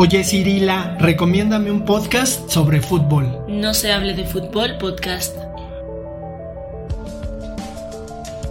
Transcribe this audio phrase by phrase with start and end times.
[0.00, 3.44] Oye Cirila, recomiéndame un podcast sobre fútbol.
[3.48, 5.36] No se hable de fútbol podcast.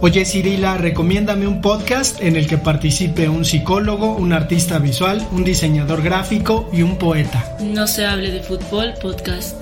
[0.02, 5.42] Oye Cirila, recomiéndame un podcast en el que participe un psicólogo, un artista visual, un
[5.42, 7.56] diseñador gráfico y un poeta.
[7.60, 9.56] No se hable de fútbol podcast.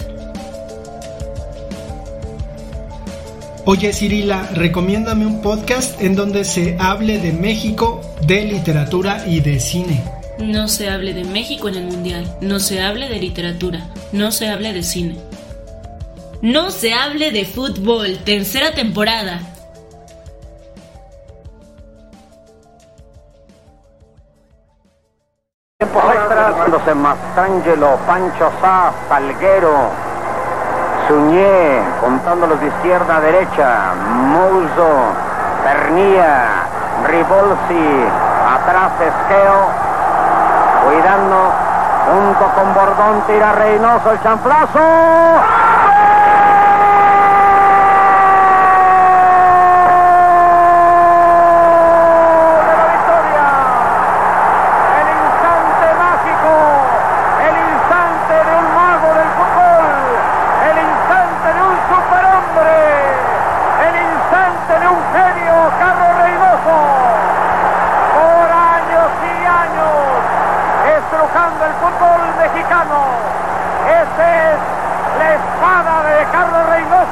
[3.64, 9.60] Oye Cirila, recomiéndame un podcast en donde se hable de México, de literatura y de
[9.60, 10.15] cine.
[10.38, 13.80] No se hable de México en el Mundial, no se hable de literatura,
[14.12, 15.16] no se hable de cine.
[16.42, 19.40] No se hable de fútbol, tercera temporada.
[25.78, 29.90] Tiempos extras, dándose Mastrangelo, Pancho Sá, Salguero,
[31.08, 35.14] Suñé, contándolos de izquierda a derecha, Mouso,
[35.64, 36.66] Pernía,
[37.06, 38.04] Ribolsi,
[38.46, 39.85] atrás Esqueo,
[40.86, 41.52] cuidando
[42.06, 44.80] junto con Bordón, tira Reynoso el champlazo.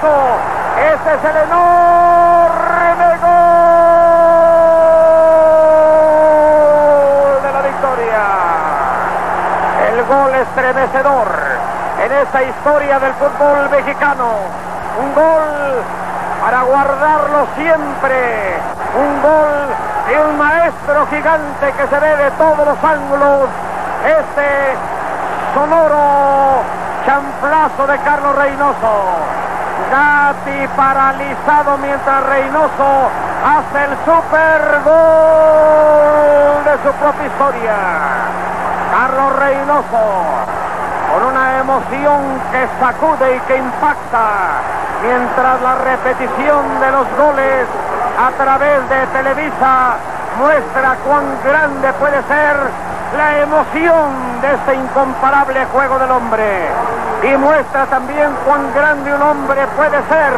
[0.05, 3.63] Ese es el enorme gol
[7.43, 8.23] de la victoria.
[9.89, 11.27] El gol estremecedor
[12.05, 14.29] en esa historia del fútbol mexicano.
[15.03, 15.83] Un gol
[16.41, 18.61] para guardarlo siempre.
[18.95, 19.67] Un gol
[20.07, 23.49] de un maestro gigante que se ve de todos los ángulos.
[24.07, 24.77] Este
[25.55, 26.63] sonoro
[27.05, 28.95] champlazo de Carlos Reynoso.
[29.91, 33.11] Gatti paralizado mientras Reynoso
[33.45, 38.44] hace el super gol de su propia historia.
[38.95, 40.05] Carlos Reynoso
[41.11, 42.21] con una emoción
[42.53, 44.63] que sacude y que impacta
[45.03, 47.67] mientras la repetición de los goles
[48.17, 49.97] a través de Televisa
[50.39, 52.55] muestra cuán grande puede ser
[53.19, 56.69] la emoción de este incomparable juego del hombre
[57.25, 60.35] y muestra también cuán grande un hombre puede ser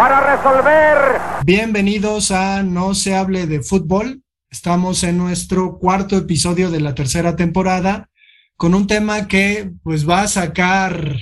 [0.00, 1.20] para resolver.
[1.44, 4.21] Bienvenidos a No se hable de fútbol.
[4.52, 8.10] Estamos en nuestro cuarto episodio de la tercera temporada
[8.58, 11.16] con un tema que pues va a sacar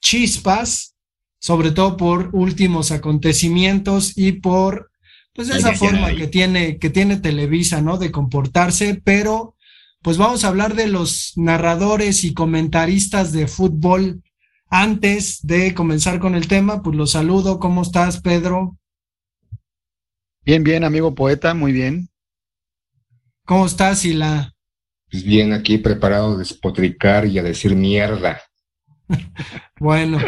[0.00, 0.96] chispas,
[1.38, 4.90] sobre todo por últimos acontecimientos y por
[5.34, 7.98] pues esa forma que tiene que tiene Televisa, ¿no?
[7.98, 9.54] De comportarse, pero
[10.00, 14.22] pues vamos a hablar de los narradores y comentaristas de fútbol.
[14.70, 17.60] Antes de comenzar con el tema, pues los saludo.
[17.60, 18.78] ¿Cómo estás, Pedro?
[20.42, 22.08] Bien, bien, amigo poeta, muy bien.
[23.52, 24.54] ¿Cómo estás, Sila?
[25.10, 28.40] Pues bien, aquí preparado a despotricar y a decir mierda.
[29.78, 30.18] bueno,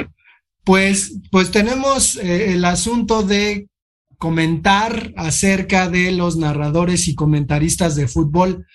[0.63, 3.71] pues, pues tenemos eh, el asunto de
[4.19, 8.67] comentar acerca de los narradores y comentaristas de fútbol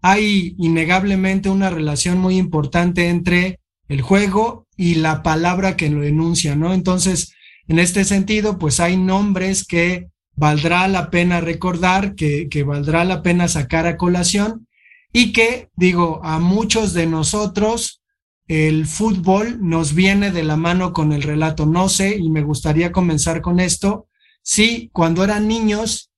[0.00, 6.56] hay innegablemente una relación muy importante entre el juego y la palabra que lo enuncia,
[6.56, 6.74] ¿no?
[6.74, 7.36] Entonces,
[7.68, 13.48] en este sentido, pues hay nombres que valdrá la pena recordar, que, valdrá la pena
[13.48, 14.66] sacar a colación
[15.12, 18.02] y que, digo, a muchos de nosotros
[18.48, 21.66] el fútbol nos viene de la mano con el relato.
[21.66, 24.08] No sé, y me gustaría comenzar con esto,
[24.42, 26.10] si cuando eran niños,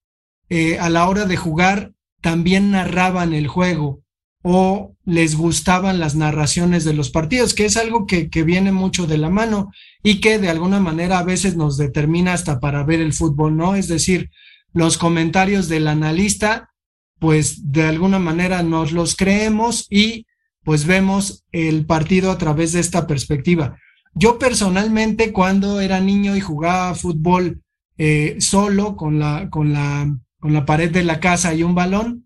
[0.49, 4.04] eh, a la hora de jugar, también narraban el juego
[4.47, 9.07] o les gustaban las narraciones de los partidos, que es algo que, que, viene mucho
[9.07, 9.73] de la mano
[10.03, 13.75] y que de alguna manera a veces nos determina hasta para ver el fútbol, ¿no?
[13.75, 14.31] Es decir,
[14.75, 16.71] los comentarios del analista,
[17.19, 20.27] pues de alguna manera nos los creemos y
[20.63, 23.79] pues vemos el partido a través de esta perspectiva.
[24.13, 27.63] Yo personalmente cuando era niño y jugaba fútbol
[27.97, 30.07] eh, solo con la, con la
[30.45, 32.24] con la pared de la casa y un balón,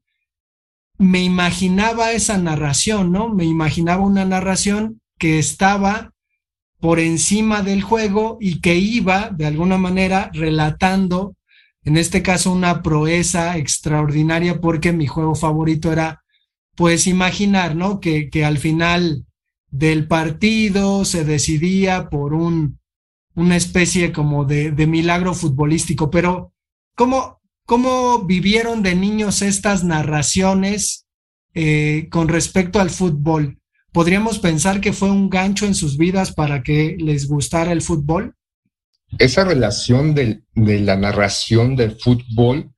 [0.99, 3.29] me imaginaba esa narración, ¿no?
[3.33, 6.12] Me imaginaba una narración que estaba
[6.81, 11.37] por encima del juego y que iba de alguna manera relatando,
[11.85, 16.23] en este caso, una proeza extraordinaria porque mi juego favorito era,
[16.77, 18.01] pues, imaginar, ¿no?
[18.01, 19.25] Que, que al final
[19.71, 22.79] del partido se decidía por un,
[23.35, 26.53] una especie como de, de milagro futbolístico, pero
[26.94, 27.38] ¿cómo,
[27.69, 31.06] ¿Cómo vivieron de niños estas narraciones
[31.53, 33.59] eh, con respecto al fútbol?
[33.93, 38.35] podríamos pensar que fue un gancho en sus vidas para que les gustara el fútbol.
[39.19, 42.70] Esa relación de, de la narración del fútbol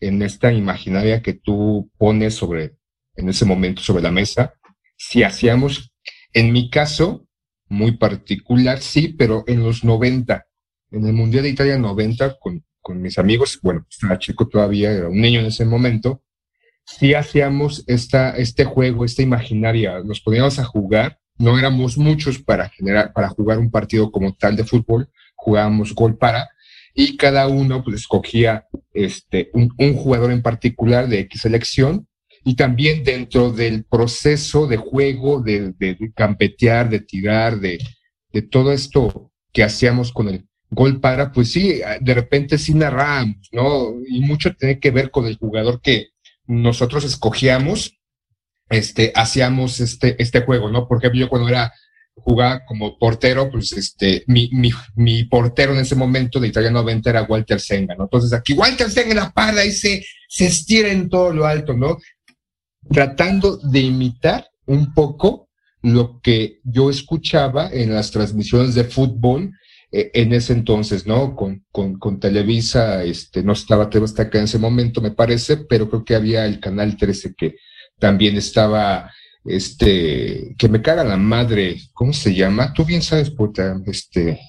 [0.00, 2.76] en esta imaginaria que tú pones sobre,
[3.16, 4.54] en ese momento sobre la mesa,
[4.96, 5.92] si hacíamos,
[6.32, 7.26] en mi caso,
[7.68, 10.46] muy particular, sí, pero en los 90,
[10.90, 15.08] en el Mundial de Italia 90, con, con mis amigos, bueno, estaba chico todavía, era
[15.08, 16.22] un niño en ese momento,
[16.84, 22.68] sí hacíamos esta, este juego, esta imaginaria, nos poníamos a jugar, no éramos muchos para
[22.68, 26.50] generar, para jugar un partido como tal de fútbol, jugábamos gol para,
[26.94, 32.06] y cada uno pues escogía este, un, jugador en particular de X selección
[32.44, 37.78] y también dentro del proceso de juego, de, de, campetear, de tirar, de,
[38.32, 43.48] de, todo esto que hacíamos con el gol para, pues sí, de repente sí narramos,
[43.52, 43.94] ¿no?
[44.08, 46.08] Y mucho tiene que ver con el jugador que
[46.46, 47.98] nosotros escogíamos,
[48.70, 50.88] este, hacíamos este, este juego, ¿no?
[50.88, 51.72] Por ejemplo, yo cuando era
[52.14, 57.10] jugaba como portero, pues este, mi, mi, mi, portero en ese momento de Italia 90
[57.10, 58.04] era Walter Senga, ¿no?
[58.04, 60.04] Entonces aquí Walter Senga la parda y se,
[60.38, 61.98] estira en todo lo alto, ¿no?
[62.90, 65.48] Tratando de imitar un poco
[65.82, 69.52] lo que yo escuchaba en las transmisiones de fútbol
[69.92, 71.36] en ese entonces, ¿no?
[71.36, 75.88] Con, con, con Televisa, este, no estaba TV acá en ese momento, me parece, pero
[75.88, 77.56] creo que había el canal 13 que
[77.98, 79.10] también estaba
[79.44, 82.72] este, que me caga la madre, ¿cómo se llama?
[82.72, 84.40] Tú bien sabes, puta, este.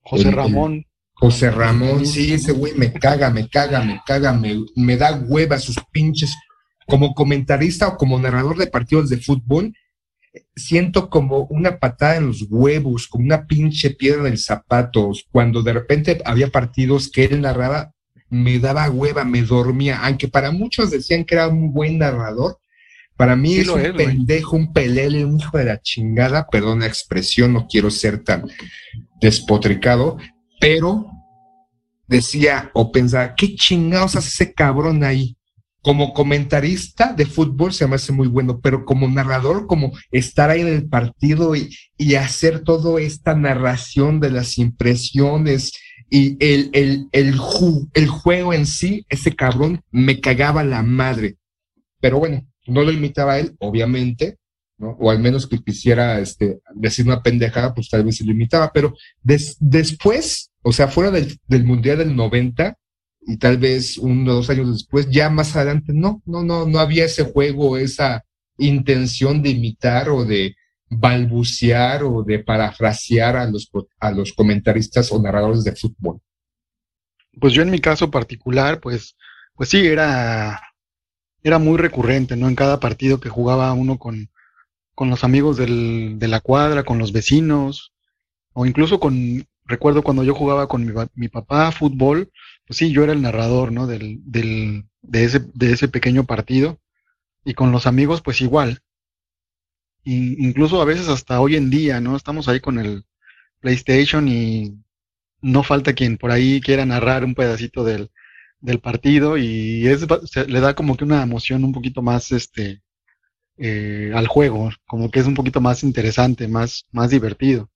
[0.00, 0.84] José Ramón.
[1.16, 5.58] José Ramón, sí, ese güey me caga, me caga, me caga, me, me da hueva
[5.58, 6.34] sus pinches.
[6.86, 9.72] Como comentarista o como narrador de partidos de fútbol,
[10.56, 15.12] siento como una patada en los huevos, como una pinche piedra en el zapato.
[15.30, 17.92] Cuando de repente había partidos que él narraba,
[18.30, 22.58] me daba hueva, me dormía, aunque para muchos decían que era un buen narrador,
[23.16, 27.52] para mí es un pendejo, un pelele, un hijo de la chingada, perdón la expresión,
[27.52, 28.48] no quiero ser tan
[29.20, 30.18] despotricado,
[30.58, 31.06] pero
[32.08, 35.36] decía o pensaba, ¿qué chingados hace ese cabrón ahí?
[35.84, 40.62] Como comentarista de fútbol se me hace muy bueno, pero como narrador, como estar ahí
[40.62, 45.72] en el partido y, y hacer toda esta narración de las impresiones
[46.08, 47.36] y el, el, el,
[47.92, 51.36] el juego en sí, ese cabrón me cagaba la madre.
[52.00, 54.38] Pero bueno, no lo imitaba él, obviamente,
[54.78, 54.96] ¿no?
[55.00, 58.72] O al menos que quisiera este, decir una pendejada, pues tal vez se lo imitaba,
[58.72, 62.76] pero después, o sea, fuera del, del, Mundial del 90
[63.26, 66.78] y tal vez uno o dos años después, ya más adelante, no, no, no, no
[66.78, 68.24] había ese juego, esa
[68.58, 70.56] intención de imitar o de
[70.88, 76.20] balbucear o de parafrasear a los, a los comentaristas o narradores de fútbol.
[77.40, 79.16] Pues yo en mi caso particular, pues,
[79.54, 80.60] pues sí, era
[81.44, 82.48] era muy recurrente, ¿no?
[82.48, 84.30] En cada partido que jugaba uno con,
[84.94, 87.92] con los amigos del, de la cuadra, con los vecinos,
[88.54, 92.32] o incluso con, recuerdo cuando yo jugaba con mi, mi papá fútbol,
[92.66, 93.86] pues sí, yo era el narrador, ¿no?
[93.86, 96.80] Del, del, de, ese, de ese pequeño partido.
[97.44, 98.80] Y con los amigos, pues igual.
[100.04, 102.16] incluso a veces hasta hoy en día, ¿no?
[102.16, 103.04] Estamos ahí con el
[103.60, 104.78] PlayStation y
[105.40, 108.10] no falta quien por ahí quiera narrar un pedacito del,
[108.60, 110.06] del partido y es,
[110.48, 112.82] le da como que una emoción un poquito más este
[113.56, 117.70] eh, al juego, como que es un poquito más interesante, más, más divertido.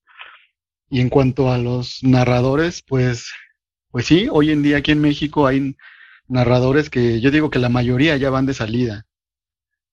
[0.91, 3.31] Y en cuanto a los narradores, pues,
[3.99, 5.77] pues sí, hoy en día aquí en México hay
[6.29, 9.07] narradores que yo digo que la mayoría ya van de salida.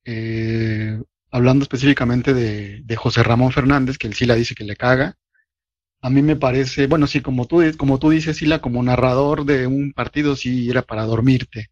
[0.04, 5.18] Eh, hablando específicamente de, José Ramón Fernández, que él sí la dice que le caga,
[6.02, 9.66] a mí me parece, bueno, sí, como tú, como tú dices, Sila, como narrador de
[9.66, 11.72] un partido, sí era para dormirte.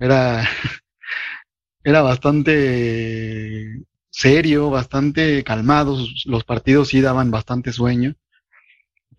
[0.00, 0.42] Era,
[1.84, 8.16] era bastante serio, bastante calmado, los partidos sí daban bastante sueño,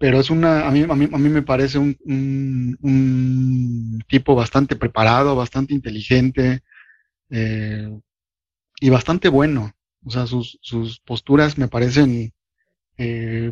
[0.02, 1.96] pero es una, a mí, a mí, a mí me parece un,
[2.82, 6.62] un, tipo bastante preparado, bastante inteligente
[7.30, 7.88] eh,
[8.80, 9.72] y bastante bueno.
[10.04, 12.34] O sea, sus, sus posturas me parecen
[12.98, 13.52] eh,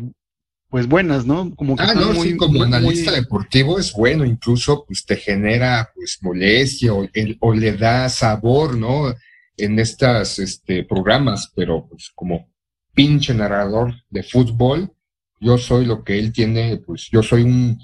[0.68, 1.54] pues buenas, ¿no?
[1.54, 6.18] Como que ah, no, sí, como analista deportivo es bueno, incluso pues te genera pues
[6.20, 9.14] molestia o, o, le da sabor, ¿no?
[9.56, 12.50] En estas este, programas, pero pues como
[12.92, 14.92] pinche narrador de fútbol,
[15.40, 17.78] yo soy lo que él tiene, pues yo soy un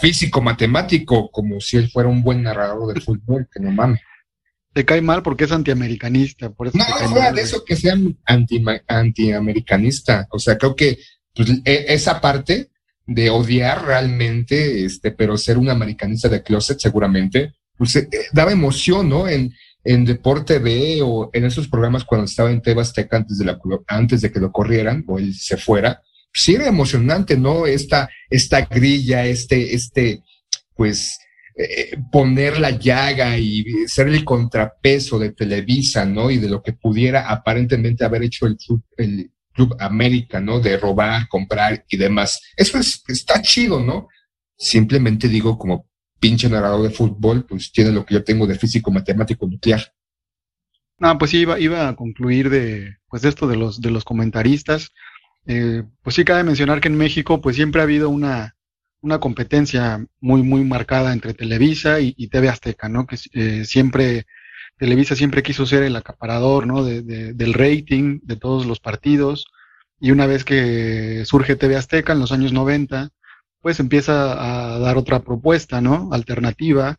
[0.00, 4.00] físico matemático, como si él fuera un buen narrador de fútbol, que no mames.
[4.72, 7.94] Te cae mal porque es antiamericanista, por eso No, fuera de eso que sea
[8.24, 10.98] anti, antiamericanista, o sea, creo que
[11.32, 12.70] pues, e, esa parte
[13.06, 19.08] de odiar realmente, este, pero ser un americanista de closet seguramente, pues eh, daba emoción,
[19.08, 19.28] ¿no?
[19.28, 19.52] En,
[19.84, 24.22] en Deporte B o en esos programas cuando estaba en Tebasteca antes de, la, antes
[24.22, 26.02] de que lo corrieran o él se fuera,
[26.34, 27.66] sí era emocionante, ¿no?
[27.66, 30.22] Esta, esta grilla, este, este,
[30.74, 31.18] pues,
[31.56, 36.30] eh, poner la llaga y ser el contrapeso de Televisa, ¿no?
[36.30, 40.58] Y de lo que pudiera aparentemente haber hecho el Club, el Club América, ¿no?
[40.58, 42.42] De robar, comprar y demás.
[42.56, 44.08] Eso es, está chido, ¿no?
[44.58, 45.86] Simplemente digo como
[46.18, 49.92] pinche narrador de fútbol, pues tiene lo que yo tengo de físico matemático nuclear.
[50.98, 54.90] No, pues sí, iba, iba a concluir de, pues esto de los, de los comentaristas.
[55.46, 58.56] Eh, pues sí cabe mencionar que en México pues siempre ha habido una,
[59.04, 63.06] una competencia muy, muy marcada entre Televisa y, TV Azteca, ¿no?
[63.06, 64.26] Que eh, siempre,
[64.78, 66.82] Televisa siempre quiso ser el acaparador, ¿no?
[66.84, 67.02] De,
[67.34, 69.46] del rating de todos los partidos.
[70.00, 73.10] Y una vez que surge TV Azteca en los años 90,
[73.60, 76.10] pues empieza a dar otra propuesta, ¿no?
[76.12, 76.98] Alternativa.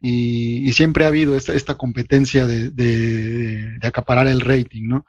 [0.00, 5.06] Y, siempre ha habido esta, esta competencia de, de, acaparar el rating, ¿no?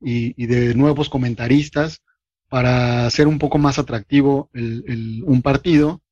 [0.00, 2.02] Y, y de nuevos comentaristas
[2.48, 6.02] para hacer un poco más atractivo el, un partido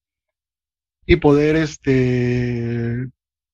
[1.07, 3.09] y poder, este,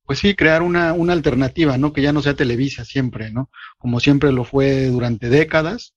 [0.05, 1.93] pues sí, crear una, una alternativa, ¿no?
[1.93, 3.51] Que ya no sea Televisa siempre, ¿no?
[3.79, 5.95] Como siempre lo fue durante décadas.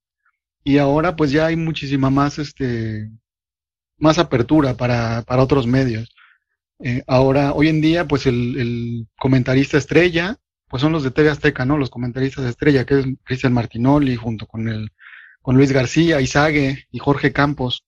[0.64, 3.10] Y ahora pues ya hay muchísima más, este,
[3.98, 6.14] más apertura para, para otros medios.
[6.84, 11.30] Eh, ahora, hoy en día, pues el, el, comentarista estrella, pues son los de TV
[11.30, 11.78] Azteca, ¿no?
[11.78, 14.92] Los comentaristas estrella, que es Cristian Martinoli junto con el
[15.42, 17.86] con Luis García, Izague y Jorge Campos.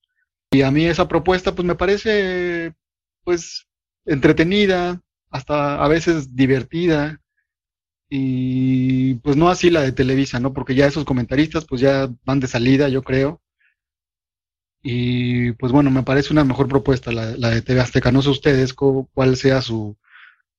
[0.52, 2.74] Y a mí esa propuesta pues me parece
[3.24, 3.68] pues
[4.06, 7.20] entretenida, hasta a veces divertida
[8.10, 10.54] y pues no así la de Televisa, ¿no?
[10.54, 13.42] Porque ya esos comentaristas pues ya van de salida, yo creo.
[14.84, 18.12] Y pues bueno, me parece una mejor propuesta la, de TV Azteca.
[18.12, 19.98] No sé ustedes cuál sea su,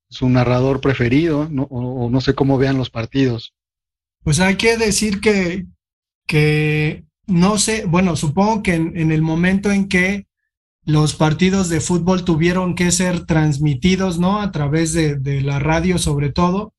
[0.09, 3.55] su narrador preferido o, no sé cómo vean los partidos.
[4.23, 5.67] Pues hay que decir que,
[6.27, 10.27] que no sé, bueno, supongo que en, el momento en que
[10.85, 14.41] los partidos de fútbol tuvieron que ser transmitidos, ¿no?
[14.41, 16.75] A través de, de la radio sobre todo,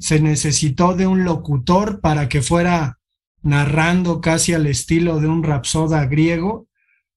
[0.00, 2.98] se necesitó de un locutor para que fuera
[3.42, 6.68] narrando casi al estilo de un rapsoda griego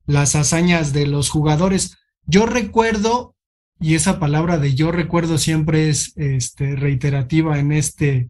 [0.06, 1.98] las hazañas de los jugadores.
[2.26, 3.36] Yo recuerdo,
[3.80, 8.30] y esa palabra de yo recuerdo siempre es este, reiterativa en este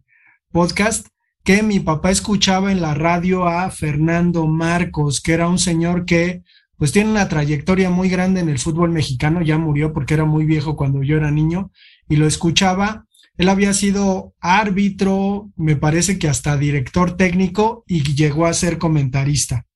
[0.50, 1.08] podcast,
[1.44, 6.42] que mi papá escuchaba en la radio a Fernando Marcos, que era un señor que
[6.76, 10.46] pues tiene una trayectoria muy grande en el fútbol mexicano, ya murió porque era muy
[10.46, 11.70] viejo cuando yo era niño,
[12.08, 13.06] y lo escuchaba.
[13.36, 19.66] Él había sido árbitro, me parece que hasta director técnico y llegó a ser comentarista.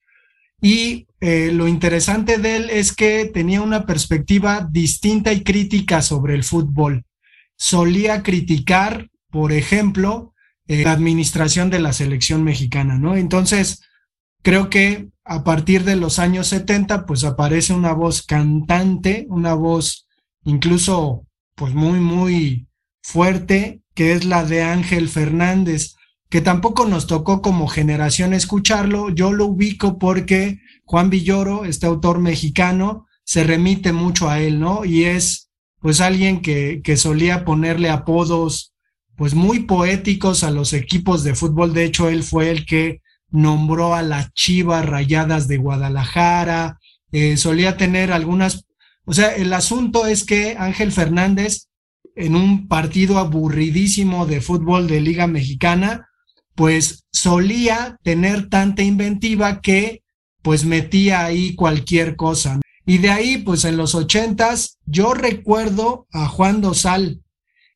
[0.61, 6.35] Y eh, lo interesante de él es que tenía una perspectiva distinta y crítica sobre
[6.35, 7.05] el fútbol.
[7.57, 10.35] Solía criticar, por ejemplo,
[10.69, 13.17] eh, la administración de la selección mexicana, ¿no?
[13.17, 13.83] Entonces,
[14.43, 20.07] creo que a partir de los años 70, pues aparece una voz cantante, una voz
[20.45, 22.69] incluso, pues muy, muy
[23.03, 25.97] fuerte, que es la de Ángel Fernández,
[26.29, 29.09] que tampoco nos tocó como generación escucharlo.
[29.09, 34.85] Yo lo ubico porque Juan Villoro, este autor mexicano, se remite mucho a él, ¿no?
[34.85, 38.75] Y es pues alguien que, que solía ponerle apodos
[39.19, 41.75] pues muy poéticos a los equipos de fútbol.
[41.75, 46.79] De hecho, él fue el que nombró a las Chivas Rayadas de Guadalajara.
[47.11, 48.65] Eh, solía tener algunas,
[49.05, 51.67] o sea, el asunto es que Ángel Fernández,
[52.15, 56.09] en un partido aburridísimo de fútbol de Liga Mexicana,
[56.55, 60.03] pues solía tener tanta inventiva que
[60.43, 62.61] pues metía ahí cualquier cosa.
[62.87, 67.21] Y de ahí, pues en los ochentas, yo recuerdo a Juan Dosal,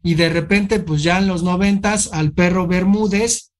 [0.02, 3.52] y de repente pues ya en los noventas al perro Bermúdez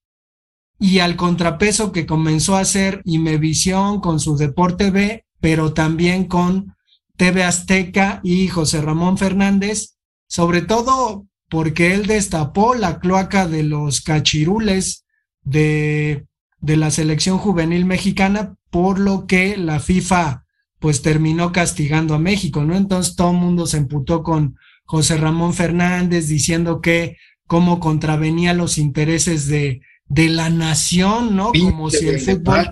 [0.79, 6.75] y al contrapeso que comenzó a hacer Imevisión con su Deporte B, pero también con
[7.17, 9.97] TV Azteca y José Ramón Fernández,
[10.27, 15.05] sobre todo porque él destapó la cloaca de los cachirules
[15.43, 16.27] de,
[16.61, 20.45] de la selección juvenil mexicana, por lo que la FIFA
[20.81, 22.75] pues terminó castigando a México, ¿no?
[22.75, 24.57] Entonces todo el mundo se emputó con,
[24.93, 31.51] José Ramón Fernández diciendo que cómo contravenía los intereses de, de la nación, ¿no?
[31.51, 32.69] como si el fútbol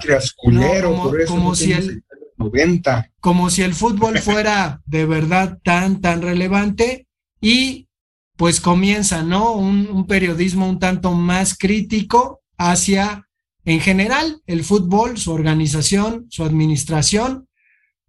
[1.26, 2.04] como, si el
[2.36, 3.10] 90.
[3.20, 7.06] como si el fútbol fuera de verdad tan tan relevante
[7.40, 7.88] y
[8.36, 9.52] pues comienza, ¿no?
[9.52, 13.26] Un, un periodismo un tanto más crítico hacia
[13.64, 17.48] en general el fútbol, su organización, su administración,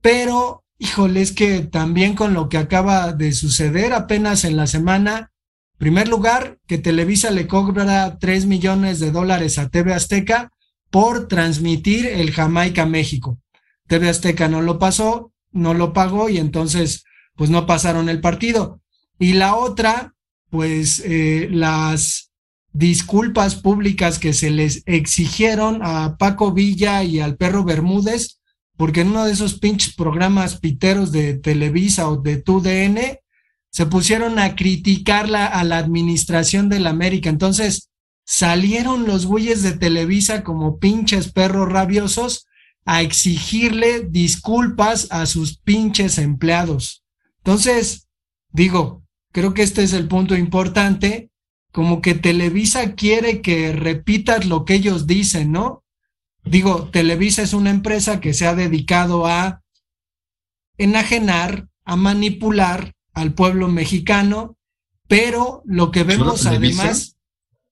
[0.01, 5.31] pero híjole, es que también con lo que acaba de suceder apenas en la semana,
[5.81, 10.51] Primer lugar, que Televisa le cobra 3 millones de dólares a TV Azteca
[10.91, 13.39] por transmitir el Jamaica México.
[13.87, 17.03] TV Azteca no lo pasó, no lo pagó y entonces
[17.35, 18.79] pues no pasaron el partido.
[19.17, 20.13] Y la otra,
[20.51, 22.29] pues eh, las
[22.73, 28.39] disculpas públicas que se les exigieron a Paco Villa y al perro Bermúdez,
[28.77, 32.97] porque en uno de esos pinches programas piteros de Televisa o de TUDN
[33.69, 37.29] se pusieron a criticarla a la administración de la América.
[37.29, 37.89] Entonces
[38.25, 42.45] salieron los güeyes de Televisa como pinches perros rabiosos
[42.85, 47.03] a exigirle disculpas a sus pinches empleados.
[47.37, 48.07] Entonces,
[48.51, 51.29] digo, creo que este es el punto importante,
[51.71, 55.80] como que Televisa quiere que repitas lo que ellos dicen, ¿no?
[56.51, 59.61] Digo, Televisa es una empresa que se ha dedicado a
[60.77, 64.57] enajenar, a manipular al pueblo mexicano,
[65.07, 67.15] pero lo que vemos además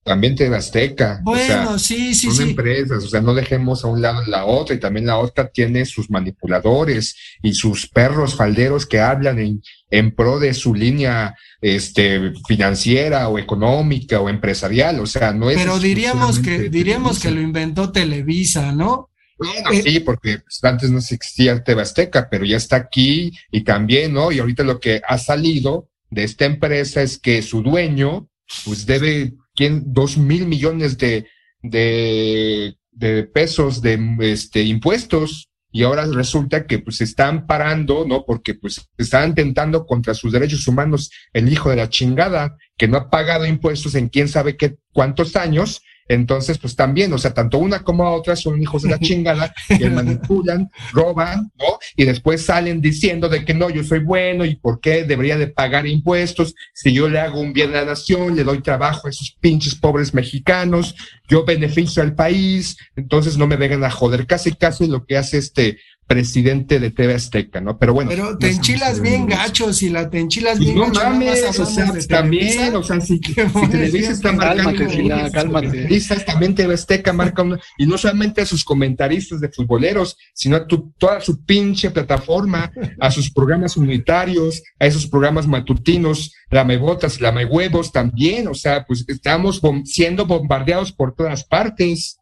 [0.10, 1.22] también TV Azteca.
[1.22, 4.80] Bueno, sí, sí, son empresas, o sea, no dejemos a un lado la otra y
[4.80, 9.62] también la otra tiene sus manipuladores y sus perros falderos que hablan en,
[9.92, 15.58] en pro de su línea este, financiera o económica o empresarial, o sea, no es...
[15.58, 19.12] Pero diríamos que, diríamos que lo inventó Televisa, ¿no?
[19.38, 23.64] Bueno, eh, sí, porque pues, antes no existía TV Azteca, pero ya está aquí y
[23.64, 24.32] también, ¿no?
[24.32, 28.28] Y ahorita lo que ha salido de esta empresa es que su dueño,
[28.66, 29.36] pues debe
[29.68, 31.28] dos mil millones de,
[31.62, 38.26] de, de, pesos de este, impuestos y ahora resulta que pues están parando, ¿no?
[38.26, 42.98] Porque pues están intentando contra sus derechos humanos el hijo de la chingada que no
[42.98, 47.60] ha pagado impuestos en quién sabe qué cuántos años entonces, pues también, o sea, tanto
[47.60, 51.78] una como la otra son hijos de la chingada que manipulan, roban, ¿no?
[51.96, 55.48] Y después salen diciendo de que no, yo soy bueno y por qué debería de
[55.48, 59.12] pagar impuestos si yo le hago un bien a la nación, le doy trabajo a
[59.12, 60.96] esos pinches pobres mexicanos,
[61.28, 64.26] yo beneficio al país, entonces no me vengan a joder.
[64.26, 65.78] Casi, casi lo que hace este
[66.10, 67.78] presidente de TV Azteca, ¿no?
[67.78, 68.10] Pero bueno.
[68.10, 72.76] Pero te enchilas bien gachos y la te enchilas bien no mames, o sea, también,
[72.76, 75.70] o sea, si, si Televisa está marcando, cálmate, cálmate.
[75.70, 77.46] Televisa también TV Azteca marca
[77.78, 82.72] y no solamente a sus comentaristas de futboleros, sino a tu, toda su pinche plataforma,
[83.00, 88.48] a sus programas unitarios, a esos programas matutinos, la me botas, la me huevos también,
[88.48, 92.19] o sea, pues estamos siendo bombardeados por todas partes.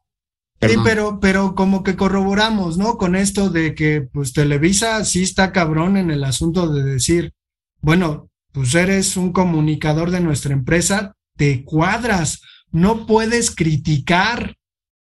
[0.59, 2.97] Sí, pero, pero como que corroboramos, ¿no?
[2.97, 7.33] Con esto de que, pues, Televisa sí está cabrón en el asunto de decir,
[7.79, 12.41] bueno, pues eres un comunicador de nuestra empresa, te cuadras,
[12.71, 14.55] no puedes criticar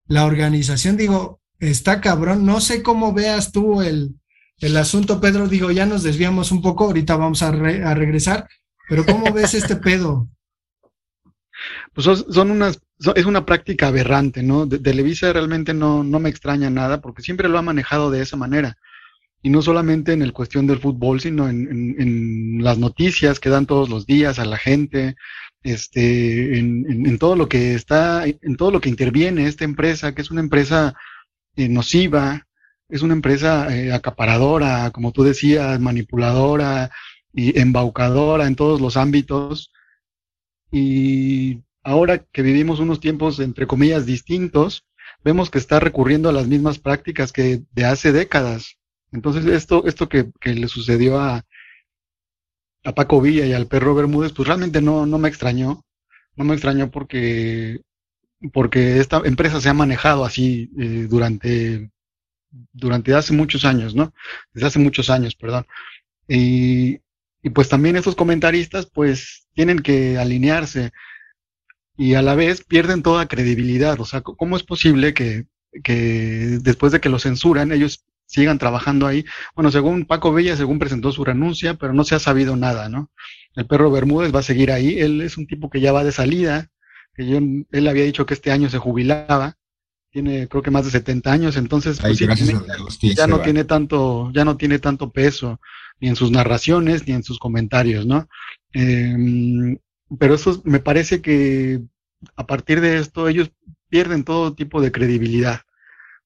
[0.07, 0.95] la organización.
[0.95, 4.15] Digo, está cabrón, no sé cómo veas tú el,
[4.59, 5.49] el asunto, Pedro.
[5.49, 8.47] Digo, ya nos desviamos un poco, ahorita vamos a, a regresar,
[8.87, 10.29] pero ¿cómo ves este pedo?
[11.93, 12.81] Pues son, unas,
[13.15, 14.67] es una práctica aberrante, ¿no?
[14.67, 18.77] Televisa realmente no, no me extraña nada porque siempre lo ha manejado de esa manera.
[19.43, 23.65] Y no solamente en el cuestión del fútbol, sino en, en, las noticias que dan
[23.65, 25.15] todos los días a la gente,
[25.61, 30.21] este, en, en, todo lo que está, en todo lo que interviene esta empresa, que
[30.21, 30.95] es una empresa
[31.55, 32.47] eh, nociva,
[32.89, 36.91] es una empresa eh, acaparadora, como tú decías, manipuladora
[37.33, 39.71] y embaucadora en todos los ámbitos.
[40.71, 44.85] Y ahora que vivimos unos tiempos, entre comillas, distintos,
[45.23, 48.77] vemos que está recurriendo a las mismas prácticas que de hace décadas.
[49.11, 51.43] Entonces, esto, esto que, le sucedió a,
[52.83, 55.83] a Paco Villa y al perro Bermúdez, pues realmente no, no me extrañó.
[56.35, 57.81] No me extrañó porque,
[58.51, 61.91] porque esta empresa se ha manejado así eh, durante,
[62.71, 64.13] durante hace muchos años, ¿no?
[64.51, 65.67] Desde hace muchos años, perdón.
[66.27, 67.01] Y,
[67.43, 70.91] y pues también estos comentaristas pues tienen que alinearse
[71.97, 73.99] y a la vez pierden toda credibilidad.
[73.99, 75.45] O sea, ¿cómo es posible que,
[75.83, 79.25] que después de que lo censuran ellos sigan trabajando ahí?
[79.55, 83.11] Bueno, según Paco Bella, según presentó su renuncia, pero no se ha sabido nada, ¿no?
[83.55, 84.99] El perro Bermúdez va a seguir ahí.
[84.99, 86.69] Él es un tipo que ya va de salida,
[87.13, 89.55] que yo, él había dicho que este año se jubilaba.
[90.09, 94.57] Tiene creo que más de 70 años, entonces pues, ya no tiene tanto, ya no
[94.57, 95.59] tiene tanto peso
[95.99, 98.27] ni en sus narraciones, ni en sus comentarios, ¿no?
[98.73, 99.77] Em,
[100.19, 101.81] pero eso me parece que
[102.35, 103.51] a partir de esto ellos
[103.89, 105.61] pierden todo tipo de credibilidad.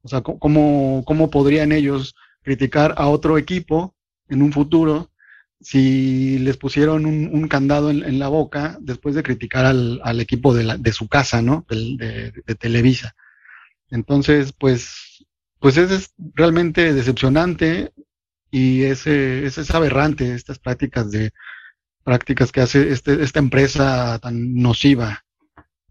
[0.02, 3.96] O sea, ¿cómo, cómo podrían ellos criticar a otro equipo
[4.30, 5.12] en un futuro
[5.60, 10.64] si les pusieron un, candado en, la boca después de criticar al, al equipo de,
[10.64, 11.66] la, de, su casa, ¿no?
[11.68, 13.16] De, Televisa.
[13.90, 15.26] Entonces, pues,
[15.60, 17.92] pues es realmente decepcionante
[18.52, 21.32] y es, es, aberrante estas prácticas de,
[22.08, 25.26] prácticas que hace este, esta empresa tan nociva.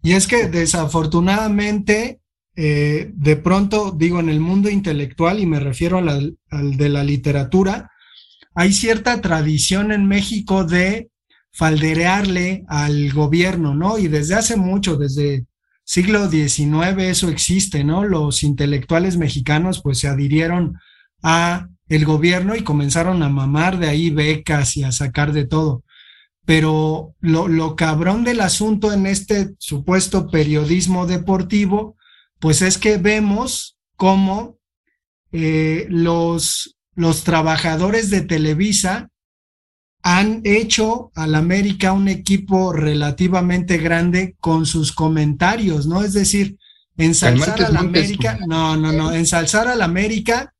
[0.03, 2.21] Y es que desafortunadamente,
[2.57, 6.39] eh, de pronto, digo, en el mundo intelectual, y me refiero al
[6.79, 7.91] de la literatura,
[8.55, 11.11] hay cierta tradición en México de
[11.53, 13.99] falderearle al gobierno, ¿no?
[13.99, 15.45] Y desde hace mucho, desde
[15.85, 18.05] siglo XIX eso existe, ¿no?
[18.05, 20.79] Los intelectuales mexicanos pues se adhirieron
[21.23, 25.85] a el gobierno y comenzaron a mamar de ahí becas y a sacar de todo.
[26.47, 31.97] Pero lo, lo cabrón del asunto en este supuesto periodismo deportivo,
[32.39, 34.59] pues es que vemos cómo
[35.33, 39.11] eh, los, los trabajadores de Televisa
[40.03, 46.05] han hecho al América un equipo relativamente grande con sus comentarios, ¿no?
[46.05, 46.57] Es decir,
[46.97, 50.55] ensalzar al América, no, no, no, ensalzar al América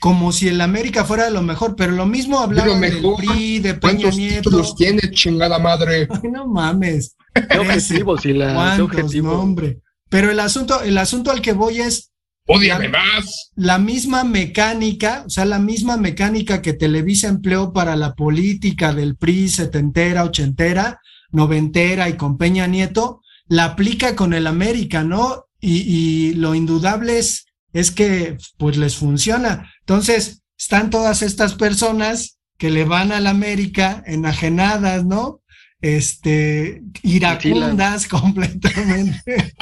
[0.00, 3.74] como si el América fuera lo mejor, pero lo mismo hablaba de del PRI, de
[3.74, 4.50] Peña Nieto.
[4.50, 6.08] los tiene, chingada madre?
[6.32, 7.16] no mames.
[7.34, 9.32] ¿Qué objetivo, si la objetivo?
[9.32, 9.80] hombre.
[10.08, 12.12] Pero el asunto, el asunto al que voy es
[12.50, 13.50] ¡Ódiame más!
[13.56, 19.16] La misma mecánica, o sea, la misma mecánica que Televisa empleó para la política del
[19.16, 20.98] PRI setentera, ochentera,
[21.30, 25.44] noventera y con Peña Nieto, la aplica con el América, ¿no?
[25.60, 29.70] Y, lo indudable es, es que pues les funciona.
[29.88, 35.40] Entonces, están todas estas personas que le van al América enajenadas, ¿no?
[35.80, 39.54] Este, iracundas completamente.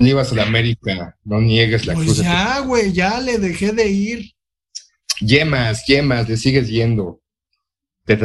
[0.00, 2.18] ibas a la América, no niegues la pues cruz.
[2.18, 4.32] Ya, güey, ya le dejé de ir.
[5.20, 7.20] Yemas, yemas, le sigues yendo.
[8.04, 8.18] Te,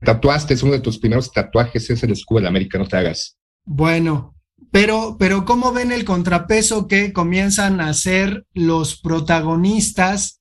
[0.00, 2.96] tatuaste, es uno de tus primeros tatuajes, es el escudo de la América, no te
[2.96, 3.36] hagas.
[3.66, 4.34] Bueno,
[4.72, 10.40] pero, pero ¿cómo ven el contrapeso que comienzan a ser los protagonistas?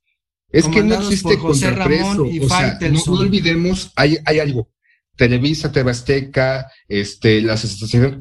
[0.49, 2.23] Es que no existe contrapeso.
[2.23, 4.69] o sea, no, olvidemos, hay, hay algo.
[5.17, 5.91] Televisa, TV
[6.87, 7.65] este, las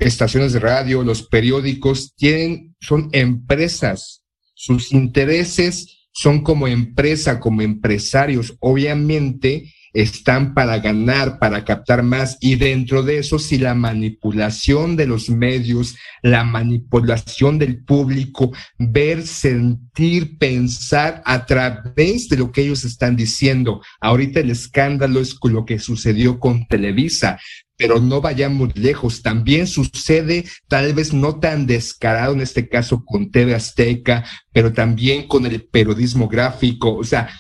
[0.00, 4.24] estaciones de radio, los periódicos, tienen, son empresas.
[4.54, 8.56] Sus intereses son como empresa, como empresarios.
[8.58, 12.36] Obviamente, están para ganar, para captar más.
[12.40, 19.26] Y dentro de eso, si la manipulación de los medios, la manipulación del público, ver,
[19.26, 23.82] sentir, pensar a través de lo que ellos están diciendo.
[24.00, 27.38] Ahorita el escándalo es lo que sucedió con Televisa.
[27.76, 33.30] Pero no vayamos lejos, también sucede tal vez no tan descarado en este caso con
[33.30, 34.22] TV Azteca,
[34.52, 36.94] pero también con el periodismo gráfico.
[36.94, 37.30] O sea,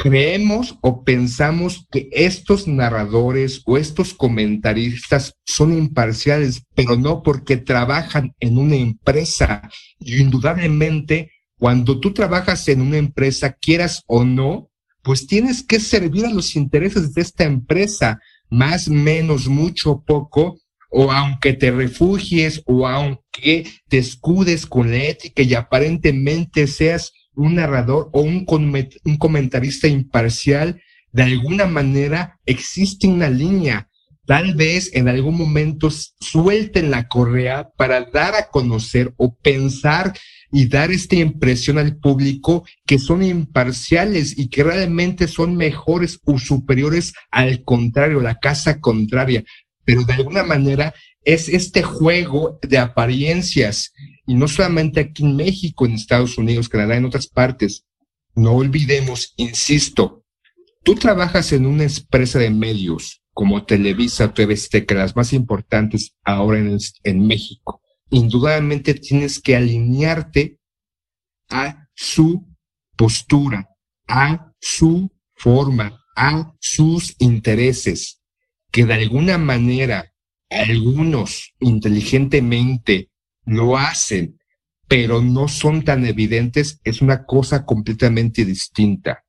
[0.00, 8.34] creemos o pensamos que estos narradores o estos comentaristas son imparciales, pero no porque trabajan
[8.40, 9.68] en una empresa.
[9.98, 14.70] Y indudablemente, cuando tú trabajas en una empresa, quieras o no,
[15.02, 20.58] pues tienes que servir a los intereses de esta empresa, más, menos, mucho, poco,
[20.88, 27.56] o aunque te refugies o aunque te escudes con la ética y aparentemente seas un
[27.56, 30.80] narrador o un, comentarista imparcial,
[31.12, 33.88] de alguna manera existe una línea.
[34.26, 35.90] Tal vez en algún momento
[36.20, 40.12] suelten la correa para dar a conocer o pensar
[40.52, 46.38] y dar esta impresión al público que son imparciales y que realmente son mejores o
[46.38, 49.44] superiores al contrario, la casa contraria.
[49.84, 53.92] Pero de alguna manera es este juego de apariencias
[54.30, 57.84] y no solamente aquí en México, en Estados Unidos, Canadá, en otras partes.
[58.36, 60.24] No olvidemos, insisto,
[60.84, 64.54] tú trabajas en una empresa de medios como Televisa, TV
[64.86, 67.82] que las más importantes ahora en, en México.
[68.10, 70.60] Indudablemente tienes que alinearte
[71.48, 72.46] a su
[72.96, 73.68] postura,
[74.06, 78.22] a su forma, a sus intereses,
[78.70, 80.14] que de alguna manera
[80.48, 83.09] algunos inteligentemente
[83.44, 84.38] lo hacen,
[84.88, 89.24] pero no son tan evidentes, es una cosa completamente distinta.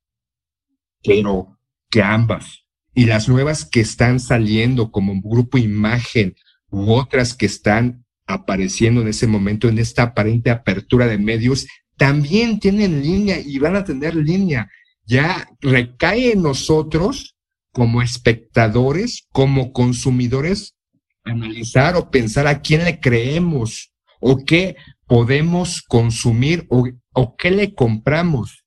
[1.04, 2.62] Pero que ambas
[2.94, 6.36] y las nuevas que están saliendo como grupo imagen
[6.70, 12.60] u otras que están apareciendo en ese momento en esta aparente apertura de medios, también
[12.60, 14.70] tienen línea y van a tener línea.
[15.06, 17.36] Ya recae en nosotros
[17.72, 20.76] como espectadores, como consumidores,
[21.24, 23.91] analizar o pensar a quién le creemos
[24.22, 28.64] o qué podemos consumir o, o qué le compramos.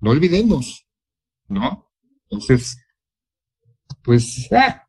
[0.00, 0.86] No olvidemos,
[1.48, 1.90] ¿no?
[2.28, 2.78] Entonces,
[4.04, 4.86] pues, ah,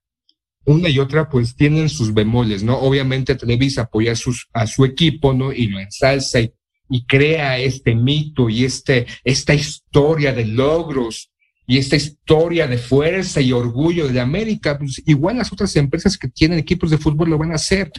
[0.65, 2.77] una y otra pues tienen sus bemoles, ¿no?
[2.77, 5.51] Obviamente Televisa apoya sus, a su equipo, ¿no?
[5.51, 6.53] Y lo ensalza y,
[6.89, 11.31] y crea este mito y este, esta historia de logros
[11.65, 16.27] y esta historia de fuerza y orgullo de América, pues igual las otras empresas que
[16.27, 17.91] tienen equipos de fútbol lo van a hacer.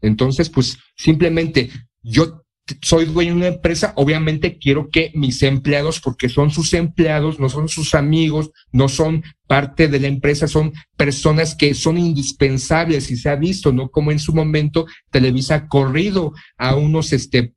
[0.00, 1.70] Entonces, pues simplemente
[2.02, 2.42] yo
[2.82, 7.48] soy dueño de una empresa, obviamente quiero que mis empleados, porque son sus empleados, no
[7.48, 13.16] son sus amigos, no son parte de la empresa, son personas que son indispensables y
[13.16, 13.88] se ha visto, ¿no?
[13.88, 17.54] Como en su momento Televisa ha corrido a unos, este,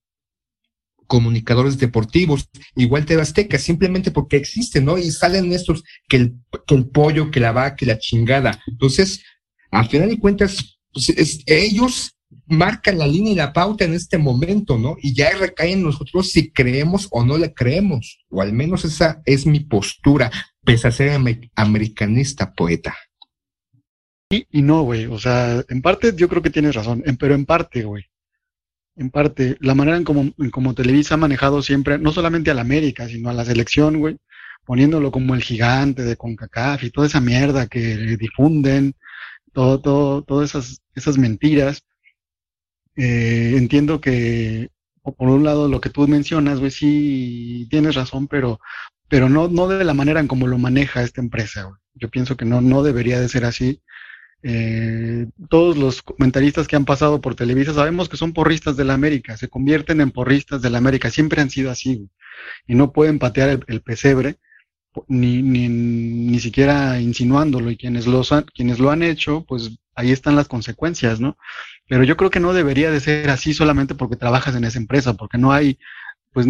[1.07, 4.99] comunicadores deportivos, igual te Azteca, simplemente porque existen, ¿no?
[4.99, 6.35] Y salen estos, que el,
[6.67, 8.61] que el pollo, que la vaca, que la chingada.
[8.67, 9.23] Entonces,
[9.71, 11.11] al final de cuentas, pues
[11.47, 12.15] ellos
[12.49, 14.97] marcan la línea y la pauta en este momento, ¿no?
[15.01, 19.21] Y ya recae en nosotros si creemos o no le creemos, o al menos esa
[19.25, 20.31] es mi postura,
[20.63, 21.19] pese a ser
[21.55, 22.95] americanista poeta.
[24.31, 27.45] Y, y no, güey, o sea, en parte yo creo que tienes razón, pero en
[27.45, 28.05] parte, güey,
[28.95, 32.53] en parte, la manera en como, en como Televisa ha manejado siempre, no solamente a
[32.53, 34.17] la América, sino a la selección, güey,
[34.65, 38.93] poniéndolo como el gigante de CONCACAF y toda esa mierda que difunden,
[39.53, 41.83] todo, todo, todas esas, esas mentiras,
[42.95, 44.69] eh, entiendo que,
[45.01, 48.59] por un lado, lo que tú mencionas, güey, sí tienes razón, pero,
[49.07, 51.75] pero no, no de la manera en como lo maneja esta empresa, güey.
[51.95, 53.81] Yo pienso que no, no debería de ser así.
[54.41, 58.93] Eh, todos los comentaristas que han pasado por Televisa sabemos que son porristas de la
[58.93, 62.09] América, se convierten en porristas de la América, siempre han sido así,
[62.65, 64.37] y no pueden patear el, pesebre
[65.09, 70.11] ni, ni, ni siquiera insinuándolo, y quienes, los han, quienes lo han hecho, pues ahí
[70.11, 71.37] están las consecuencias, ¿no?
[71.87, 75.15] Pero yo creo que no debería de ser así solamente porque trabajas en esa empresa,
[75.15, 75.77] porque no hay,
[76.31, 76.47] pues,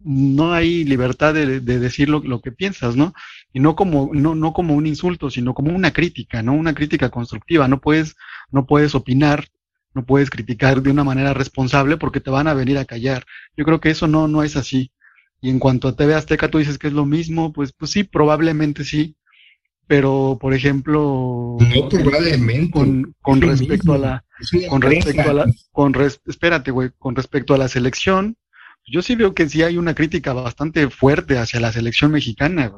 [0.00, 3.14] no hay libertad de, decir lo, que piensas, ¿no?
[3.52, 6.54] Y no como, no, no como un insulto, sino como una crítica, ¿no?
[6.54, 7.68] Una crítica constructiva.
[7.68, 8.16] No puedes,
[8.50, 9.46] no puedes opinar,
[9.94, 13.24] no puedes criticar de una manera responsable porque te van a venir a callar.
[13.56, 14.90] Yo creo que eso no, no es así.
[15.40, 18.02] Y en cuanto a TV Azteca, tú dices que es lo mismo, pues, pues sí,
[18.02, 19.16] probablemente sí,
[19.92, 24.24] pero por ejemplo no probablemente con, con respecto a la
[24.70, 28.38] con respecto a la con espérate güey con respecto a la selección
[28.86, 32.72] yo sí veo que sí hay una crítica bastante fuerte hacia la selección mexicana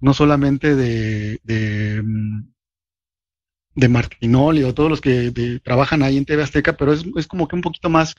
[0.00, 2.54] no solamente de, de mm,
[3.74, 7.48] de Martinoli o todos los que trabajan ahí en TV Azteca, pero es, es como
[7.48, 8.14] que un poquito más,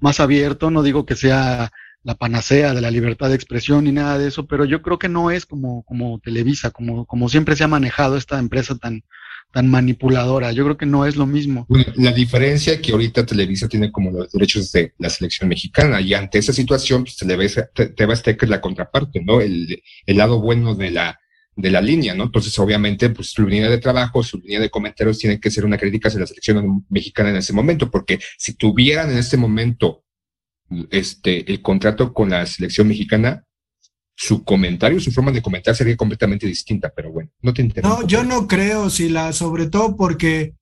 [0.00, 1.70] más abierto, no digo que sea
[2.06, 5.08] la panacea de la libertad de expresión ni nada de eso, pero yo creo que
[5.08, 9.02] no es como, como Televisa, como, como siempre se ha manejado esta empresa tan,
[9.52, 10.52] tan manipuladora.
[10.52, 11.66] Yo creo que no es lo mismo.
[11.96, 16.38] la diferencia que ahorita Televisa tiene como los derechos de la selección mexicana y ante
[16.38, 19.40] esa situación, pues Televisa, TV Azteca es la contraparte, ¿no?
[19.40, 21.18] El, el lado bueno de la,
[21.56, 22.22] de la línea, ¿no?
[22.22, 25.76] Entonces, obviamente, pues su línea de trabajo, su línea de comentarios tiene que ser una
[25.76, 30.04] crítica hacia la selección mexicana en ese momento, porque si tuvieran en este momento
[30.90, 33.44] este, el contrato con la selección mexicana,
[34.14, 37.88] su comentario, su forma de comentar sería completamente distinta, pero bueno, no te interesa.
[37.88, 40.54] No, yo no creo, Sila, sobre todo porque,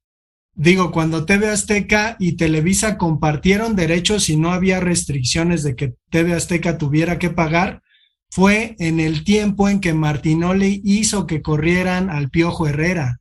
[0.55, 6.35] digo, cuando TV Azteca y Televisa compartieron derechos y no había restricciones de que TV
[6.35, 7.81] Azteca tuviera que pagar,
[8.29, 13.21] fue en el tiempo en que Martinoli hizo que corrieran al Piojo Herrera.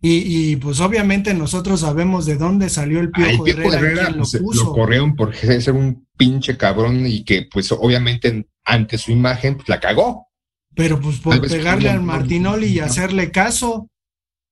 [0.00, 5.16] Y, pues obviamente nosotros sabemos de dónde salió el Piojo, Herrera, lo, pues, lo, corrieron
[5.16, 10.28] por ser un pinche cabrón y que pues obviamente ante su imagen pues, la cagó.
[10.74, 13.90] Pero pues por pegarle al Martinoli y hacerle caso.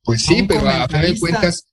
[0.02, 1.66] Pues sí, pero a fin de cuentas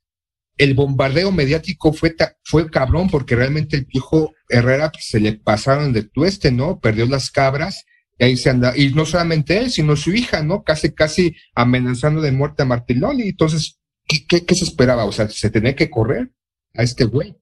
[0.57, 5.93] el bombardeo mediático fue, fue cabrón porque realmente el Piojo Herrera pues, se le pasaron
[5.93, 6.79] de tueste, ¿no?
[6.79, 7.85] Perdió las cabras
[8.17, 10.63] y ahí se anda, y no solamente él, sino su hija, ¿no?
[10.63, 13.29] Casi, casi amenazando de muerte a Martiloli.
[13.29, 15.05] Entonces, ¿qué, qué, se esperaba?
[15.05, 16.31] O sea, se tenía que correr
[16.75, 17.35] a este güey.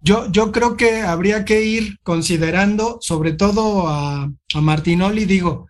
[0.00, 5.68] Yo, yo creo que habría que ir considerando, sobre todo a, a Martinoli, digo,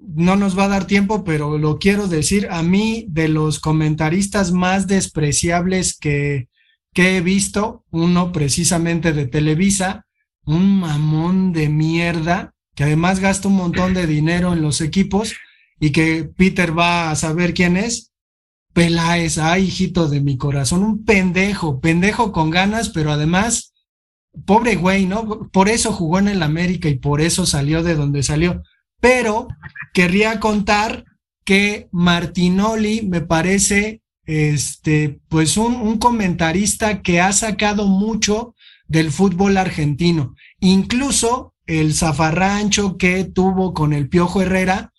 [0.00, 4.52] no nos va a dar tiempo, pero lo quiero decir, a mí de los comentaristas
[4.52, 6.48] más despreciables que,
[6.92, 10.06] que he visto, uno precisamente de Televisa,
[10.44, 15.34] un mamón de mierda, que además gasta un montón de dinero en los equipos
[15.78, 18.12] y que Peter va a saber quién es.
[18.72, 23.74] Peláez, ay, hijito de mi corazón, un pendejo, pendejo con ganas, pero además,
[24.46, 25.50] pobre güey, ¿no?
[25.50, 28.62] Por eso jugó en el América y por eso salió de donde salió.
[29.00, 29.48] Pero
[29.92, 31.04] querría contar
[31.44, 38.54] que Martinoli me parece, este, pues un, un comentarista que ha sacado mucho
[38.86, 40.34] del fútbol argentino.
[40.60, 44.92] Incluso el zafarrancho que tuvo con el Piojo Herrera,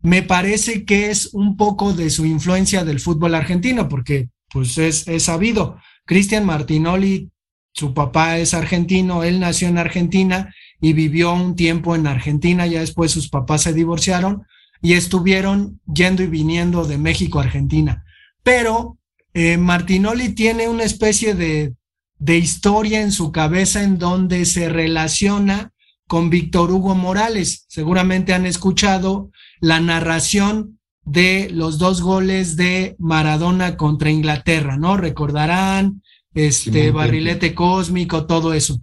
[0.00, 5.08] me parece que es un poco de su influencia del fútbol argentino, porque pues es,
[5.08, 5.78] es sabido.
[6.04, 7.30] Cristian Martinoli,
[7.72, 12.80] su papá es argentino, él nació en Argentina y vivió un tiempo en Argentina, ya
[12.80, 14.44] después sus papás se divorciaron.
[14.82, 18.04] y estuvieron yendo y viniendo de México a Argentina.
[18.42, 18.98] Pero
[19.32, 21.74] eh, Martinoli tiene una especie de,
[22.18, 25.72] de historia en su cabeza en donde se relaciona
[26.06, 27.64] con Víctor Hugo Morales.
[27.68, 34.96] Seguramente han escuchado la narración de los dos goles de Maradona contra Inglaterra, ¿no?
[34.96, 36.02] Recordarán,
[36.34, 38.80] este, barrilete cósmico, todo eso.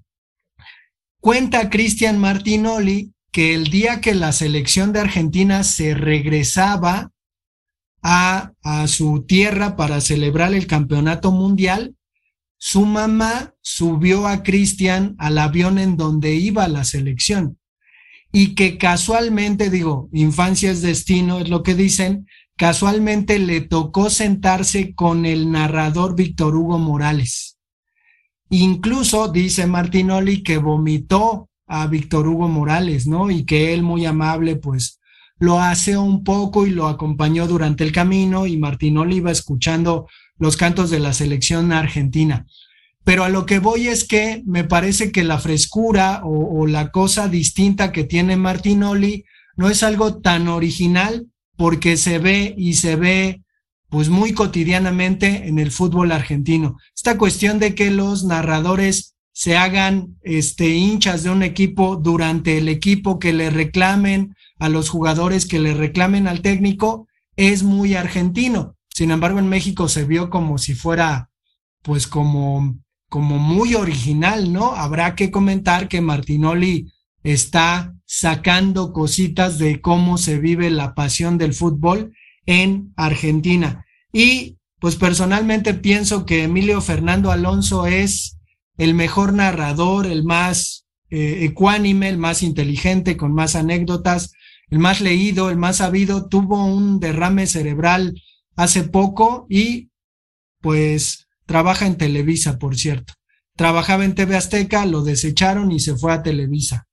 [1.20, 7.12] Cuenta Cristian Martinoli que el día que la selección de Argentina se regresaba
[8.02, 11.96] a, a su tierra para celebrar el campeonato mundial,
[12.64, 17.58] su mamá subió a Cristian al avión en donde iba la selección
[18.32, 24.94] y que casualmente, digo, infancia es destino, es lo que dicen, casualmente le tocó sentarse
[24.94, 27.58] con el narrador Víctor Hugo Morales.
[28.52, 33.32] Incluso dice Martinoli que vomitó a Víctor Hugo Morales, ¿no?
[33.32, 35.00] Y que él muy amable, pues
[35.40, 40.58] lo hace un poco y lo acompañó durante el camino y Martinoli iba escuchando los
[40.58, 42.46] cantos de la selección argentina.
[43.04, 47.28] Pero a lo que voy es que me parece que la frescura o, la cosa
[47.28, 53.42] distinta que tiene Martinoli no es algo tan original porque se ve y se ve
[53.90, 56.78] pues muy cotidianamente en el fútbol argentino.
[56.96, 62.70] Esta cuestión de que los narradores se hagan este hinchas de un equipo durante el
[62.70, 68.76] equipo que le reclamen a los jugadores que le reclamen al técnico es muy argentino.
[69.02, 71.32] Sin embargo, en México se vio como si fuera
[71.82, 72.78] pues como
[73.10, 74.74] como muy original, ¿no?
[74.74, 76.86] Habrá que comentar que Martinoli
[77.24, 82.14] está sacando cositas de cómo se vive la pasión del fútbol
[82.46, 83.88] en Argentina.
[84.14, 88.38] Y pues personalmente pienso que Emilio Fernando Alonso es
[88.78, 94.32] el mejor narrador, el más eh, ecuánime, el más inteligente, con más anécdotas,
[94.70, 96.30] el más leído, el más sabido.
[96.30, 98.14] Tuvo un derrame cerebral
[98.62, 99.90] hace poco y
[100.62, 103.14] pues Trabaja en Televisa, por cierto.
[103.58, 106.88] Trabajaba en TV Azteca, lo desecharon y se fue a Televisa.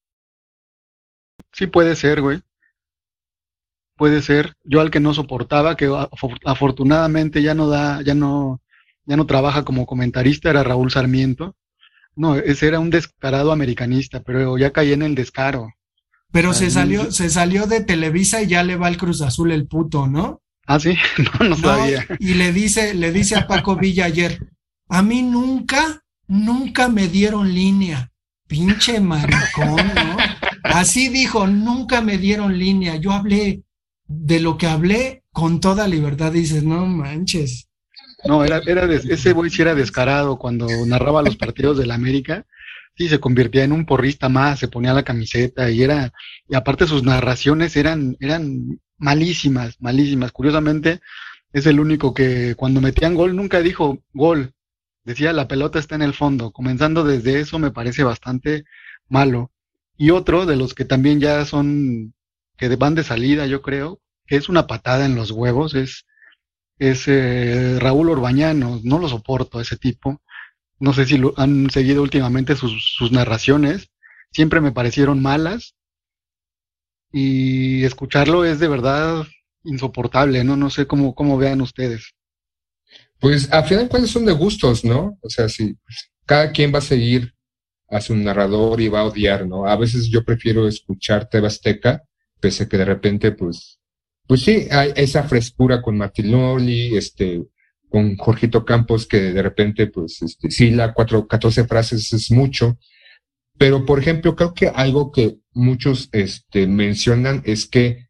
[1.52, 2.42] Sí, puede ser, güey.
[3.96, 4.54] Puede ser.
[4.64, 5.88] Yo al que no soportaba, que
[6.44, 8.61] afortunadamente ya no da, ya no,
[9.04, 11.54] ya no trabaja como comentarista, era Raúl Sarmiento.
[12.16, 15.72] No, ese era un descarado americanista, pero ya caí en el descaro.
[16.33, 19.68] Pero se salió, se salió de Televisa y ya le va el Cruz Azul el
[19.68, 20.42] puto, ¿no?
[20.68, 20.94] Ah, sí,
[21.40, 22.07] no, no, sabía.
[22.18, 24.38] Y le dice, le dice a Paco Villa ayer,
[24.90, 28.12] a mí nunca, nunca me dieron línea.
[28.46, 30.16] Pinche maricón, ¿no?
[30.62, 32.96] Así dijo, nunca me dieron línea.
[32.96, 33.62] Yo hablé
[34.07, 36.33] de lo que hablé con toda libertad.
[36.33, 37.70] Dices, no manches.
[38.26, 42.44] No, era, era ese güey sí era descarado cuando narraba los partidos de la América.
[42.94, 46.12] Sí, se convertía en un porrista más, se ponía la camiseta y era,
[46.46, 50.33] y aparte sus narraciones eran, eran malísimas, malísimas.
[50.33, 51.01] Curiosamente,
[51.53, 54.53] es el único que cuando metían gol nunca dijo gol.
[55.05, 56.53] Decía la pelota está en el fondo.
[56.53, 58.65] Comenzando desde eso me parece bastante
[59.09, 59.51] malo.
[59.97, 62.15] Y otro de los que también ya son,
[62.57, 66.07] que van de salida, yo creo, que es una patada en los huevos, es,
[66.79, 68.81] es eh, Raúl Orbañano.
[68.85, 70.21] No lo soporto ese tipo.
[70.79, 73.91] No sé si lo han seguido últimamente sus, sus narraciones.
[74.31, 75.75] Siempre me parecieron malas
[77.12, 79.27] y escucharlo es de verdad
[79.64, 80.57] insoportable, ¿no?
[80.57, 82.14] No sé cómo, cómo vean ustedes.
[83.21, 85.18] Pues a final de cuentas son de gustos, ¿no?
[85.21, 85.77] O sea, si
[86.25, 87.35] cada quien va a seguir
[87.88, 89.66] a su narrador y va a odiar, ¿no?
[89.66, 92.03] A veces yo prefiero escuchar TV Azteca,
[92.38, 93.81] pese a que de repente, pues,
[94.27, 97.42] pues sí, hay esa frescura con Martín Loli, este,
[97.88, 102.79] con Jorgito Campos, que de repente, pues, este, sí, la cuatro, 14 frases es mucho,
[103.59, 108.09] pero, por ejemplo, creo que algo que muchos este, mencionan es que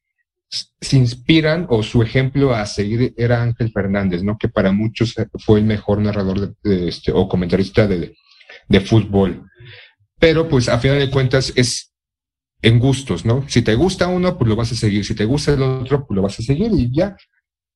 [0.49, 4.39] se inspiran o su ejemplo a seguir era Ángel Fernández, ¿no?
[4.39, 8.15] Que para muchos fue el mejor narrador este, o comentarista de,
[8.69, 9.45] de, fútbol.
[10.19, 11.93] Pero pues a final de cuentas es
[12.63, 13.45] en gustos, ¿no?
[13.49, 15.05] Si te gusta uno, pues lo vas a seguir.
[15.05, 17.17] Si te gusta el otro, pues lo vas a seguir y ya.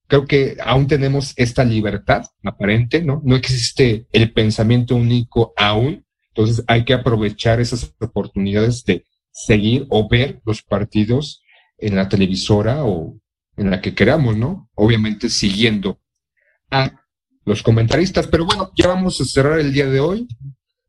[0.06, 3.22] Creo que aún tenemos esta libertad aparente, ¿no?
[3.24, 6.04] No existe el pensamiento único aún,
[6.34, 11.42] entonces hay que aprovechar esas oportunidades de seguir o ver los partidos
[11.76, 13.18] en la televisora o
[13.56, 14.70] en la que queramos, ¿no?
[14.74, 16.00] Obviamente siguiendo
[16.70, 16.90] a
[17.44, 18.26] los comentaristas.
[18.28, 20.26] Pero bueno, ya vamos a cerrar el día de hoy.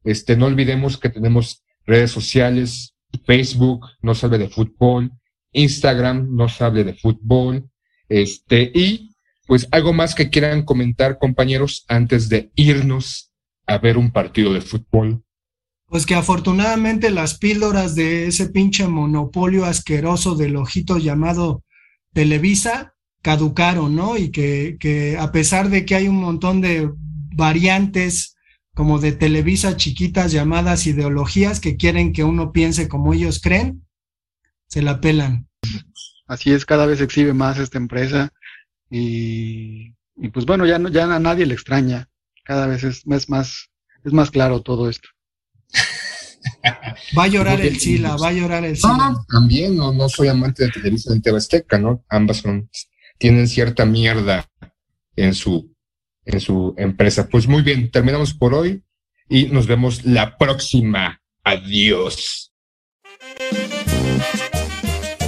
[0.06, 5.12] Este, no olvidemos que tenemos redes sociales, Facebook, no sabe de fútbol,
[5.52, 7.70] Instagram, no sabe de fútbol,
[8.08, 9.16] este, y
[9.46, 13.32] pues algo más que quieran comentar, compañeros, antes de irnos
[13.68, 15.24] a ver un partido de fútbol
[15.94, 21.64] pues que afortunadamente las píldoras de ese pinche monopolio asqueroso del ojito llamado
[22.14, 24.18] Televisa caducaron, ¿no?
[24.18, 26.90] Y que, que a pesar de que hay un montón de
[27.36, 28.36] variantes
[28.74, 33.86] como de Televisa chiquitas llamadas ideologías que quieren que uno piense como ellos creen,
[34.66, 35.48] se la pelan.
[36.26, 38.34] Así es, cada vez exhibe más esta empresa
[38.90, 42.10] y, y pues bueno, ya, no, ya a nadie le extraña,
[42.44, 43.70] cada vez es, es más,
[44.04, 45.13] es más claro todo esto.
[47.18, 49.12] Va a llorar el Sila, va a llorar el Sila.
[49.12, 52.04] No, también no, no soy amante de Televisa TV Azteca, ¿no?
[52.10, 52.70] Ambas son,
[53.18, 54.50] tienen cierta mierda
[55.16, 55.74] en su,
[56.26, 57.28] en su empresa.
[57.28, 58.84] Pues muy bien, terminamos por hoy
[59.30, 61.22] y nos vemos la próxima.
[61.44, 62.54] Adiós.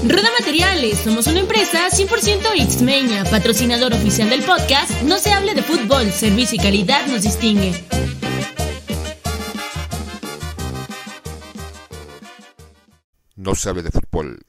[0.08, 5.64] Roda Materiales, somos una empresa 100% Xmeña, patrocinador oficial del podcast No se hable de
[5.64, 7.74] fútbol, servicio y calidad nos distingue.
[13.36, 14.46] No se hable de fútbol.